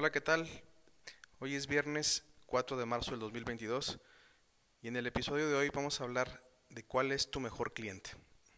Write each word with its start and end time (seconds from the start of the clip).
Hola, 0.00 0.12
¿qué 0.12 0.22
tal? 0.22 0.48
Hoy 1.40 1.54
es 1.54 1.66
viernes 1.66 2.24
4 2.46 2.78
de 2.78 2.86
marzo 2.86 3.10
del 3.10 3.20
2022 3.20 4.00
y 4.80 4.88
en 4.88 4.96
el 4.96 5.06
episodio 5.06 5.46
de 5.46 5.54
hoy 5.54 5.68
vamos 5.74 6.00
a 6.00 6.04
hablar 6.04 6.42
de 6.70 6.86
cuál 6.86 7.12
es 7.12 7.30
tu 7.30 7.38
mejor 7.38 7.74
cliente. 7.74 8.12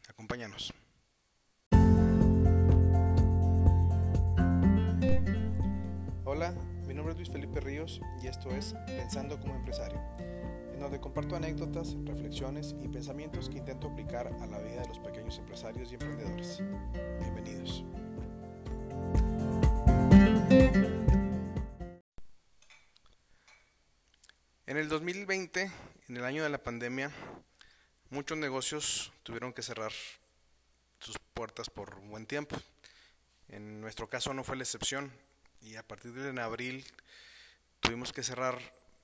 Acompáñanos. 0.08 0.72
Hola, 6.24 6.52
mi 6.86 6.94
nombre 6.94 7.10
es 7.10 7.16
Luis 7.16 7.30
Felipe 7.30 7.58
Ríos 7.58 8.00
y 8.22 8.28
esto 8.28 8.50
es 8.50 8.74
Pensando 8.86 9.40
como 9.40 9.56
empresario, 9.56 10.00
en 10.72 10.78
donde 10.78 11.00
comparto 11.00 11.34
anécdotas, 11.34 11.96
reflexiones 12.04 12.76
y 12.80 12.86
pensamientos 12.86 13.48
que 13.48 13.58
intento 13.58 13.88
aplicar 13.88 14.28
a 14.28 14.46
la 14.46 14.60
vida 14.60 14.82
de 14.82 14.86
los 14.86 15.00
pequeños 15.00 15.36
empresarios 15.38 15.90
y 15.90 15.94
emprendedores. 15.94 16.62
Bienvenidos. 17.18 17.84
El 24.82 24.88
2020, 24.88 25.70
en 26.08 26.16
el 26.16 26.24
año 26.24 26.42
de 26.42 26.50
la 26.50 26.58
pandemia, 26.58 27.12
muchos 28.10 28.36
negocios 28.36 29.12
tuvieron 29.22 29.52
que 29.52 29.62
cerrar 29.62 29.92
sus 30.98 31.20
puertas 31.34 31.70
por 31.70 31.94
un 32.00 32.10
buen 32.10 32.26
tiempo. 32.26 32.56
En 33.48 33.80
nuestro 33.80 34.08
caso 34.08 34.34
no 34.34 34.42
fue 34.42 34.56
la 34.56 34.64
excepción 34.64 35.12
y 35.60 35.76
a 35.76 35.86
partir 35.86 36.12
de 36.12 36.28
en 36.28 36.40
abril 36.40 36.84
tuvimos 37.78 38.12
que 38.12 38.24
cerrar 38.24 38.58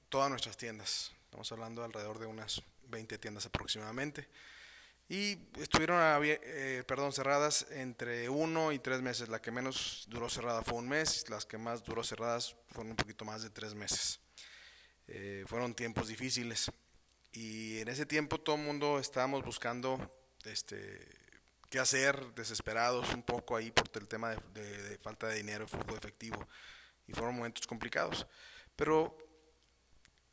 todas 0.09 0.29
nuestras 0.31 0.57
tiendas. 0.57 1.13
Estamos 1.27 1.53
hablando 1.53 1.83
de 1.83 1.87
alrededor 1.87 2.19
de 2.19 2.27
unas 2.27 2.61
20 2.89 3.17
tiendas 3.19 3.47
aproximadamente. 3.47 4.27
Y 5.09 5.39
estuvieron 5.61 6.01
eh, 6.25 6.83
perdón, 6.89 7.13
cerradas 7.13 7.69
entre 7.71 8.29
uno 8.29 8.73
y 8.73 8.81
tres 8.81 9.01
meses. 9.01 9.29
La 9.29 9.41
que 9.41 9.53
menos 9.53 10.07
duró 10.09 10.29
cerrada 10.29 10.63
fue 10.63 10.79
un 10.79 10.89
mes, 10.89 11.31
las 11.31 11.47
que 11.47 11.57
más 11.57 11.85
duró 11.85 12.03
cerradas 12.03 12.57
fueron 12.67 12.91
un 12.91 12.97
poquito 12.97 13.25
más 13.25 13.45
de 13.45 13.51
tres 13.51 13.77
meses. 13.77 14.19
Eh, 15.09 15.45
fueron 15.47 15.75
tiempos 15.75 16.09
difíciles. 16.09 16.71
Y 17.33 17.79
en 17.79 17.89
ese 17.89 18.07
tiempo 18.07 18.41
todo 18.41 18.57
el 18.57 18.63
mundo 18.63 18.99
estábamos 18.99 19.45
buscando 19.45 20.15
este, 20.45 21.07
qué 21.71 21.79
hacer, 21.79 22.35
desesperados 22.35 23.13
un 23.15 23.23
poco 23.23 23.57
ahí 23.57 23.71
por 23.71 23.91
el 23.95 24.09
tema 24.09 24.35
de, 24.55 24.99
falta 25.03 25.29
de 25.29 25.37
dinero 25.37 25.67
flujo 25.67 25.97
efectivo. 25.97 26.47
Y 27.07 27.13
fueron 27.13 27.37
momentos 27.37 27.67
complicados. 27.67 28.27
Pero 28.77 29.17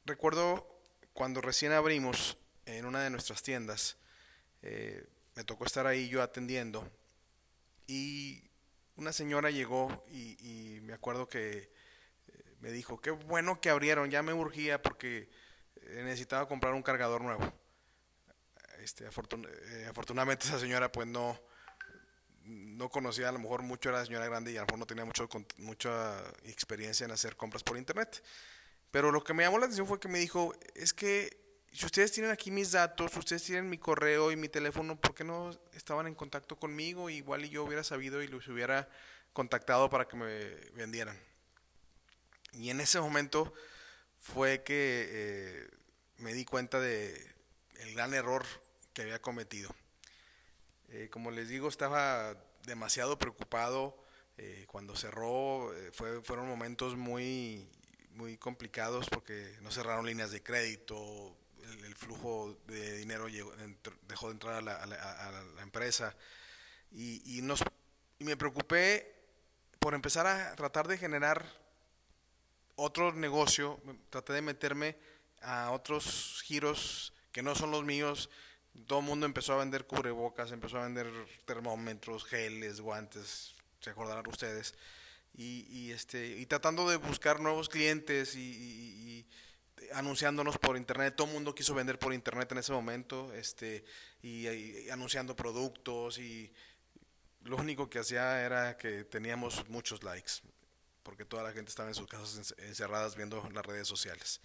recuerdo 0.06 0.82
cuando 1.14 1.42
recién 1.42 1.72
abrimos 1.72 2.38
en 2.66 2.86
una 2.86 3.02
de 3.04 3.10
nuestras 3.10 3.42
tiendas, 3.42 3.98
eh, 4.62 5.06
me 5.36 5.44
tocó 5.44 5.66
estar 5.66 5.88
ahí 5.88 6.10
yo 6.10 6.22
atendiendo 6.22 6.90
y 7.88 8.44
una 8.96 9.12
señora 9.14 9.52
llegó 9.52 10.06
y, 10.10 10.80
me 10.82 10.94
acuerdo 10.94 11.28
que 11.28 11.72
me 12.66 12.72
dijo, 12.72 13.00
qué 13.00 13.12
bueno 13.12 13.62
que 13.62 13.70
abrieron, 13.70 14.10
ya 14.10 14.24
me 14.24 14.34
urgía 14.34 14.82
porque 14.82 15.30
eh, 15.76 16.02
necesitaba 16.04 16.48
comprar 16.48 16.74
un 16.74 16.82
cargador 16.82 17.22
nuevo. 17.22 17.54
Este, 18.80 19.06
afortunadamente 19.06 20.48
esa 20.48 20.58
señora 20.58 20.92
pues 20.92 21.08
no, 21.08 21.40
no 22.42 22.90
conocía 22.90 23.30
a 23.30 23.32
lo 23.32 23.38
mejor 23.38 23.62
mucho, 23.62 23.90
era 23.90 24.00
la 24.00 24.06
señora 24.08 24.26
grande 24.26 24.52
y 24.52 24.58
a 24.58 24.62
lo 24.62 24.66
mejor 24.66 24.80
no 24.80 24.88
tenía 24.88 25.06
mucho, 25.06 25.30
mucha 25.58 26.18
experiencia 26.46 27.06
en 27.06 27.12
hacer 27.12 27.36
compras 27.36 27.62
por 27.62 27.78
internet. 27.78 28.24
Pero 28.90 29.12
lo 29.12 29.24
que 29.24 29.36
me 29.36 29.44
llamó 29.44 29.60
la 29.60 29.66
atención 29.66 29.86
fue 29.86 30.00
que 30.00 30.08
me 30.08 30.18
dijo, 30.18 30.52
es 30.74 30.92
que 30.92 31.38
si 31.72 31.86
ustedes 31.86 32.14
tienen 32.14 32.32
aquí 32.32 32.50
mis 32.50 32.72
datos, 32.72 33.16
ustedes 33.16 33.44
tienen 33.44 33.70
mi 33.70 33.78
correo 33.78 34.32
y 34.32 34.38
mi 34.38 34.50
teléfono, 34.50 35.00
¿por 35.00 35.14
qué 35.14 35.24
no 35.24 35.52
estaban 35.74 36.08
en 36.08 36.16
contacto 36.16 36.56
conmigo? 36.56 37.12
Igual 37.12 37.46
y 37.46 37.50
yo 37.50 37.64
hubiera 37.64 37.84
sabido 37.84 38.24
y 38.24 38.28
los 38.28 38.48
hubiera 38.48 38.90
contactado 39.34 39.88
para 39.88 40.08
que 40.08 40.18
me 40.18 40.56
vendieran. 40.74 41.16
Y 42.56 42.70
en 42.70 42.82
ese 42.82 43.00
momento 43.00 43.54
fue 44.20 44.64
que 44.64 45.08
eh, 45.10 45.70
me 46.18 46.34
di 46.34 46.46
cuenta 46.46 46.80
de 46.80 47.34
el 47.80 47.94
gran 47.94 48.14
error 48.14 48.46
que 48.94 49.04
había 49.04 49.22
cometido. 49.22 49.76
Eh, 50.90 51.10
como 51.12 51.32
les 51.32 51.50
digo, 51.50 51.68
estaba 51.68 52.36
demasiado 52.66 53.20
preocupado 53.20 53.98
eh, 54.38 54.66
cuando 54.68 54.96
cerró. 54.96 55.72
fueron 56.24 56.48
momentos 56.48 56.96
muy, 56.96 57.70
muy 58.12 58.38
complicados 58.38 59.08
porque 59.10 59.58
no 59.62 59.72
cerraron 59.72 60.06
líneas 60.06 60.32
de 60.32 60.42
crédito, 60.42 61.36
el, 61.84 61.96
flujo 61.96 62.58
de 62.68 62.98
dinero 62.98 63.28
dejó 64.08 64.28
de 64.28 64.34
entrar 64.34 64.56
a 64.56 64.62
la, 64.62 65.62
empresa 65.62 66.16
y, 66.92 67.42
me 68.20 68.38
preocupé 68.38 69.14
por 69.80 69.94
empezar 69.94 70.28
a 70.28 70.56
tratar 70.56 70.88
de 70.88 70.98
generar 70.98 71.65
otro 72.76 73.14
negocio, 73.14 73.80
traté 74.10 74.34
de 74.34 74.42
meterme 74.42 74.98
a 75.42 75.72
otros 75.72 76.42
giros 76.44 77.14
que 77.32 77.44
no 77.44 77.56
son 77.56 77.72
los 77.72 77.84
míos. 77.84 78.30
Todo 78.88 79.02
mundo 79.02 79.26
empezó 79.26 79.54
a 79.54 79.58
vender 79.58 79.86
cubrebocas, 79.86 80.52
empezó 80.52 80.78
a 80.78 80.84
vender 80.84 81.08
termómetros, 81.46 82.26
geles, 82.26 82.82
guantes, 82.82 83.56
se 83.80 83.90
acordarán 83.90 84.28
ustedes. 84.28 84.76
Y, 85.38 85.92
este, 85.92 86.28
y 86.38 86.46
tratando 86.46 86.90
de 86.90 86.96
buscar 86.96 87.42
nuevos 87.42 87.68
clientes 87.68 88.36
y, 88.38 89.28
anunciándonos 89.94 90.58
por 90.58 90.78
internet, 90.78 91.14
todo 91.16 91.28
el 91.28 91.34
mundo 91.34 91.54
quiso 91.54 91.76
vender 91.76 92.00
por 92.00 92.14
internet 92.14 92.50
en 92.54 92.60
ese 92.60 92.72
momento, 92.72 93.34
este, 93.34 93.84
y, 94.22 94.90
anunciando 94.90 95.36
productos 95.36 96.20
y 96.20 96.54
lo 97.44 97.58
único 97.58 97.90
que 97.90 98.00
hacía 98.00 98.42
era 98.42 98.78
que 98.78 99.04
teníamos 99.04 99.68
muchos 99.70 100.04
likes, 100.04 100.42
porque 101.06 101.24
toda 101.24 101.44
la 101.44 101.54
gente 101.54 101.70
estaba 101.70 101.88
en 101.88 101.96
sus 101.96 102.08
casas 102.08 102.56
encerradas 102.58 103.16
viendo 103.16 103.48
las 103.54 103.64
redes 103.64 103.88
sociales. 103.88 104.42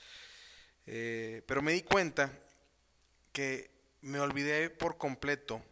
Eh, 0.87 1.43
pero 1.47 1.62
me 1.62 1.72
di 1.72 1.82
cuenta 1.82 2.31
que 3.32 3.71
me 4.03 4.21
olvidé 4.21 4.69
por 4.69 4.98
completo 4.98 5.65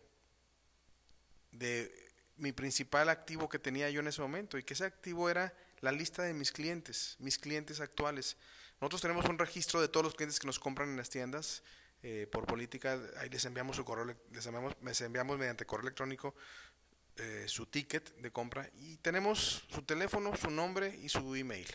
de 1.53 2.11
mi 2.37 2.53
principal 2.53 3.11
activo 3.11 3.51
que 3.51 3.59
tenía 3.59 3.91
yo 3.91 4.01
en 4.01 4.09
ese 4.09 4.23
momento 4.23 4.57
y 4.57 4.63
que 4.63 4.73
ese 4.73 4.87
activo 4.87 5.29
era 5.29 5.55
la 5.81 5.93
lista 5.93 6.23
de 6.23 6.33
mis 6.33 6.53
clientes, 6.53 7.17
mis 7.19 7.39
clientes 7.39 7.81
actuales. 7.81 8.39
Nosotros 8.81 9.03
tenemos 9.03 9.27
un 9.27 9.39
registro 9.39 9.83
de 9.83 9.89
todos 9.89 10.05
los 10.05 10.15
clientes 10.15 10.41
que 10.41 10.47
nos 10.47 10.59
compran 10.59 10.89
en 10.89 10.97
las 10.97 11.11
tiendas. 11.11 11.63
Eh, 12.03 12.29
por 12.31 12.47
política, 12.47 12.99
ahí 13.19 13.29
les 13.29 13.45
enviamos 13.45 13.77
su 13.77 13.85
correo, 13.85 14.17
les 14.31 14.47
enviamos, 14.47 14.77
les 14.83 15.01
enviamos 15.01 15.37
mediante 15.37 15.67
correo 15.67 15.83
electrónico 15.83 16.35
eh, 17.19 17.45
su 17.47 17.67
ticket 17.67 18.15
de 18.17 18.31
compra 18.31 18.71
y 18.81 18.97
tenemos 18.99 19.65
su 19.69 19.83
teléfono, 19.83 20.37
su 20.37 20.51
nombre 20.51 20.97
y 21.03 21.09
su 21.09 21.35
email. 21.35 21.69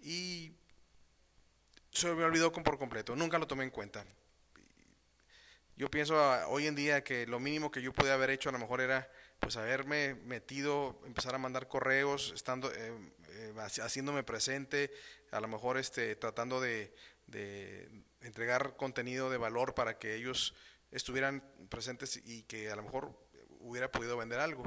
Y 0.00 0.52
se 1.90 2.12
me 2.12 2.24
olvidó 2.24 2.52
por 2.52 2.78
completo, 2.78 3.14
nunca 3.14 3.38
lo 3.38 3.46
tomé 3.46 3.64
en 3.64 3.70
cuenta. 3.70 4.04
Yo 5.76 5.90
pienso 5.90 6.18
ah, 6.18 6.46
hoy 6.48 6.66
en 6.66 6.74
día 6.74 7.02
que 7.02 7.26
lo 7.26 7.40
mínimo 7.40 7.70
que 7.70 7.82
yo 7.82 7.92
podía 7.92 8.14
haber 8.14 8.30
hecho 8.30 8.48
a 8.48 8.52
lo 8.52 8.58
mejor 8.58 8.80
era 8.80 9.10
pues 9.40 9.56
haberme 9.56 10.14
metido, 10.14 11.00
empezar 11.04 11.34
a 11.34 11.38
mandar 11.38 11.68
correos, 11.68 12.32
estando, 12.34 12.72
eh, 12.72 12.94
eh, 13.30 13.52
haciéndome 13.58 14.22
presente, 14.22 14.90
a 15.32 15.40
lo 15.40 15.48
mejor 15.48 15.76
este, 15.76 16.16
tratando 16.16 16.60
de, 16.60 16.94
entregar 18.20 18.76
contenido 18.76 19.28
de 19.28 19.36
valor 19.36 19.74
para 19.74 19.98
que 19.98 20.14
ellos 20.14 20.54
estuvieran 20.92 21.42
presentes 21.68 22.16
y 22.24 22.44
que 22.44 22.70
a 22.70 22.76
lo 22.76 22.82
mejor 22.84 23.18
hubiera 23.64 23.90
podido 23.90 24.16
vender 24.16 24.40
algo. 24.40 24.62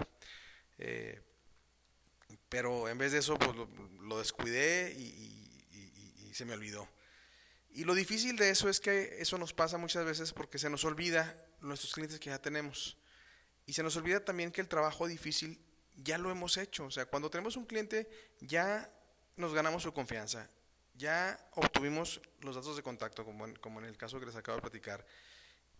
Eh, 0.79 1.21
pero 2.49 2.89
en 2.89 2.97
vez 2.97 3.11
de 3.11 3.19
eso, 3.19 3.37
pues 3.37 3.55
lo, 3.99 4.19
descuidé 4.19 4.93
y, 4.97 6.33
se 6.33 6.45
me 6.45 6.53
olvidó. 6.53 6.87
Y 7.71 7.83
lo 7.83 7.95
difícil 7.95 8.37
de 8.37 8.51
eso 8.51 8.69
es 8.69 8.79
que 8.79 9.17
eso 9.19 9.39
nos 9.39 9.53
pasa 9.53 9.79
muchas 9.79 10.05
veces 10.05 10.33
porque 10.33 10.59
se 10.59 10.69
nos 10.69 10.85
olvida 10.85 11.35
nuestros 11.61 11.93
clientes 11.93 12.19
que 12.19 12.29
ya 12.29 12.39
tenemos. 12.39 12.95
Y 13.65 13.73
se 13.73 13.81
nos 13.81 13.95
olvida 13.97 14.23
también 14.23 14.51
que 14.51 14.61
el 14.61 14.67
trabajo 14.67 15.07
difícil 15.07 15.59
ya 15.95 16.19
lo 16.19 16.29
hemos 16.29 16.57
hecho. 16.57 16.85
O 16.85 16.91
sea, 16.91 17.07
cuando 17.07 17.31
tenemos 17.31 17.57
un 17.57 17.65
cliente 17.65 18.07
ya 18.39 18.87
nos 19.35 19.51
ganamos 19.53 19.81
su 19.81 19.93
confianza, 19.93 20.47
ya 20.93 21.39
obtuvimos 21.55 22.21
los 22.41 22.55
datos 22.55 22.75
de 22.75 22.83
contacto, 22.83 23.25
como 23.25 23.45
en, 23.45 23.55
como 23.55 23.79
en 23.79 23.87
el 23.87 23.97
caso 23.97 24.19
que 24.19 24.27
les 24.27 24.35
acabo 24.35 24.57
de 24.57 24.61
platicar, 24.61 25.05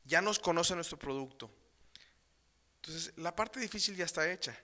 ya 0.06 0.22
nos 0.22 0.40
conoce 0.40 0.74
nuestro 0.74 0.98
producto. 0.98 1.52
Entonces, 2.88 3.13
la 3.18 3.36
parte 3.36 3.60
difícil 3.60 3.98
ya 3.98 4.06
está 4.06 4.31
hecha. 4.31 4.57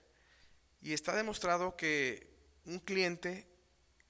Y 0.80 0.94
está 0.94 1.14
demostrado 1.14 1.76
que 1.76 2.26
un 2.64 2.78
cliente 2.78 3.46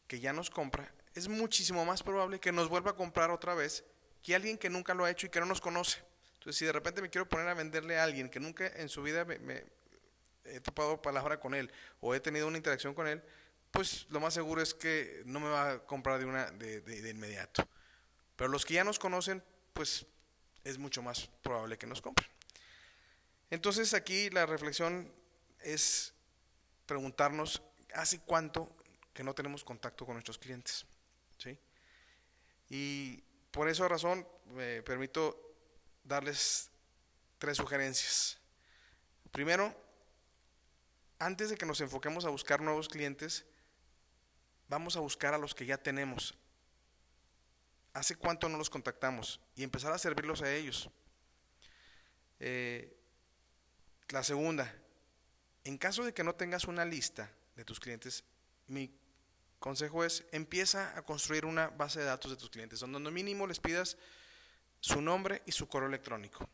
que 0.06 0.20
ya 0.20 0.32
nos 0.32 0.50
compra 0.50 0.92
es 1.14 1.26
muchísimo 1.26 1.84
más 1.84 2.02
probable 2.02 2.38
que 2.38 2.52
nos 2.52 2.68
vuelva 2.68 2.92
a 2.92 2.96
comprar 2.96 3.30
otra 3.30 3.54
vez 3.54 3.84
que 4.22 4.34
alguien 4.34 4.56
que 4.56 4.70
nunca 4.70 4.94
lo 4.94 5.04
ha 5.04 5.10
hecho 5.10 5.26
y 5.26 5.30
que 5.30 5.40
no 5.40 5.46
nos 5.46 5.60
conoce. 5.60 5.98
Entonces, 6.34 6.56
si 6.56 6.64
de 6.64 6.72
repente 6.72 7.02
me 7.02 7.10
quiero 7.10 7.28
poner 7.28 7.48
a 7.48 7.54
venderle 7.54 7.98
a 7.98 8.04
alguien 8.04 8.30
que 8.30 8.38
nunca 8.38 8.66
en 8.66 8.88
su 8.88 9.02
vida 9.02 9.24
me, 9.24 9.64
he 10.44 10.60
topado 10.60 11.02
palabra 11.02 11.40
con 11.40 11.54
él 11.54 11.72
o 12.00 12.14
he 12.14 12.20
tenido 12.20 12.46
una 12.46 12.56
interacción 12.56 12.94
con 12.94 13.08
él, 13.08 13.20
pues 13.72 14.06
lo 14.10 14.20
más 14.20 14.34
seguro 14.34 14.62
es 14.62 14.74
que 14.74 15.22
no 15.26 15.40
me 15.40 15.48
va 15.48 15.72
a 15.72 15.78
comprar 15.86 16.20
de, 16.20 16.24
una, 16.24 16.50
de, 16.52 16.80
de, 16.82 17.10
inmediato. 17.10 17.66
Pero 18.36 18.48
los 18.48 18.64
que 18.64 18.74
ya 18.74 18.84
nos 18.84 19.00
conocen, 19.00 19.42
pues 19.72 20.06
es 20.62 20.78
mucho 20.78 21.02
más 21.02 21.28
probable 21.42 21.76
que 21.78 21.86
nos 21.86 22.00
compren. 22.00 22.33
Entonces 23.50 23.94
aquí 23.94 24.30
la 24.30 24.46
reflexión 24.46 25.12
es 25.60 26.12
preguntarnos, 26.86 27.62
¿hace 27.94 28.20
cuánto 28.20 28.74
que 29.14 29.22
no 29.22 29.32
tenemos 29.32 29.64
contacto 29.64 30.04
con 30.04 30.16
nuestros 30.16 30.38
clientes. 30.38 30.84
¿sí? 31.38 31.56
Y 32.68 33.22
por 33.52 33.68
esa 33.68 33.88
razón 33.88 34.26
me 34.46 34.82
permito 34.82 35.40
darles 36.02 36.70
tres 37.38 37.56
sugerencias. 37.56 38.38
Primero, 39.30 39.74
antes 41.18 41.48
de 41.48 41.56
que 41.56 41.64
nos 41.64 41.80
enfoquemos 41.80 42.24
a 42.24 42.28
buscar 42.28 42.60
nuevos 42.60 42.88
clientes, 42.88 43.46
vamos 44.68 44.96
a 44.96 45.00
buscar 45.00 45.32
a 45.32 45.38
los 45.38 45.54
que 45.54 45.64
ya 45.64 45.78
tenemos. 45.78 46.34
¿Hace 47.92 48.16
cuánto 48.16 48.48
no 48.48 48.58
los 48.58 48.70
contactamos? 48.70 49.40
Y 49.54 49.62
empezar 49.62 49.92
a 49.92 49.98
servirlos 49.98 50.42
a 50.42 50.52
ellos. 50.52 50.90
Eh, 52.40 52.92
la 54.10 54.22
segunda, 54.22 54.74
en 55.64 55.78
caso 55.78 56.04
de 56.04 56.12
que 56.12 56.24
no 56.24 56.34
tengas 56.34 56.64
una 56.64 56.84
lista 56.84 57.30
de 57.56 57.64
tus 57.64 57.80
clientes, 57.80 58.24
mi 58.66 58.90
consejo 59.58 60.04
es 60.04 60.26
empieza 60.32 60.96
a 60.96 61.02
construir 61.02 61.46
una 61.46 61.68
base 61.68 62.00
de 62.00 62.04
datos 62.04 62.30
de 62.30 62.36
tus 62.36 62.50
clientes, 62.50 62.80
donde 62.80 63.10
mínimo 63.10 63.46
les 63.46 63.60
pidas 63.60 63.96
su 64.80 65.00
nombre 65.00 65.42
y 65.46 65.52
su 65.52 65.68
correo 65.68 65.88
electrónico. 65.88 66.48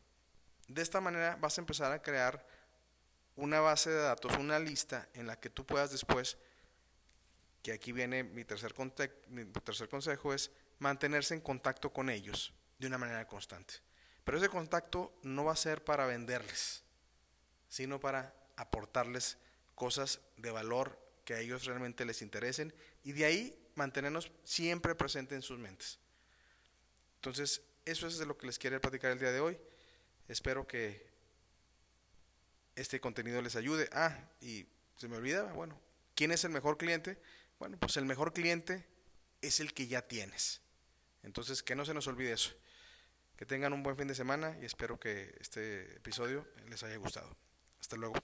De 0.67 0.81
esta 0.81 1.01
manera 1.01 1.35
vas 1.35 1.57
a 1.57 1.61
empezar 1.61 1.91
a 1.91 2.01
crear 2.01 2.47
una 3.35 3.59
base 3.59 3.89
de 3.89 4.01
datos, 4.01 4.37
una 4.37 4.59
lista 4.59 5.09
en 5.13 5.27
la 5.27 5.39
que 5.39 5.49
tú 5.49 5.65
puedas 5.65 5.91
después, 5.91 6.37
que 7.61 7.73
aquí 7.73 7.91
viene 7.91 8.23
mi 8.23 8.45
tercer, 8.45 8.73
mi 9.27 9.45
tercer 9.45 9.89
consejo, 9.89 10.33
es 10.33 10.51
mantenerse 10.79 11.33
en 11.33 11.41
contacto 11.41 11.91
con 11.91 12.09
ellos 12.09 12.53
de 12.79 12.87
una 12.87 12.97
manera 12.97 13.27
constante. 13.27 13.75
Pero 14.23 14.37
ese 14.37 14.49
contacto 14.49 15.13
no 15.23 15.45
va 15.45 15.53
a 15.53 15.57
ser 15.57 15.83
para 15.83 16.05
venderles, 16.05 16.83
sino 17.71 18.01
para 18.01 18.35
aportarles 18.57 19.37
cosas 19.75 20.19
de 20.35 20.51
valor 20.51 20.99
que 21.23 21.33
a 21.33 21.39
ellos 21.39 21.63
realmente 21.63 22.03
les 22.03 22.21
interesen 22.21 22.73
y 23.05 23.13
de 23.13 23.23
ahí 23.23 23.71
mantenernos 23.75 24.29
siempre 24.43 24.93
presentes 24.93 25.37
en 25.37 25.41
sus 25.41 25.57
mentes. 25.57 25.97
Entonces, 27.15 27.61
eso 27.85 28.07
es 28.07 28.17
de 28.17 28.25
lo 28.25 28.37
que 28.37 28.45
les 28.45 28.59
quiero 28.59 28.79
platicar 28.81 29.11
el 29.11 29.19
día 29.19 29.31
de 29.31 29.39
hoy. 29.39 29.57
Espero 30.27 30.67
que 30.67 31.09
este 32.75 32.99
contenido 32.99 33.41
les 33.41 33.55
ayude. 33.55 33.89
Ah, 33.93 34.19
y 34.41 34.67
se 34.97 35.07
me 35.07 35.15
olvidaba, 35.15 35.53
bueno, 35.53 35.79
¿quién 36.13 36.31
es 36.31 36.43
el 36.43 36.51
mejor 36.51 36.77
cliente? 36.77 37.21
Bueno, 37.57 37.77
pues 37.79 37.95
el 37.95 38.03
mejor 38.03 38.33
cliente 38.33 38.85
es 39.41 39.61
el 39.61 39.73
que 39.73 39.87
ya 39.87 40.01
tienes. 40.01 40.59
Entonces, 41.23 41.63
que 41.63 41.75
no 41.75 41.85
se 41.85 41.93
nos 41.93 42.05
olvide 42.07 42.33
eso. 42.33 42.53
Que 43.37 43.45
tengan 43.45 43.71
un 43.71 43.81
buen 43.81 43.95
fin 43.95 44.09
de 44.09 44.15
semana 44.15 44.57
y 44.61 44.65
espero 44.65 44.99
que 44.99 45.33
este 45.39 45.95
episodio 45.95 46.45
les 46.67 46.83
haya 46.83 46.97
gustado. 46.97 47.33
Hasta 47.81 47.97
luego. 47.97 48.15